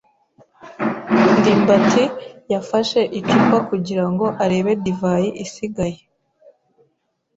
[1.37, 2.03] ndimbati
[2.51, 5.99] yafashe icupa kugira ngo arebe divayi isigaye.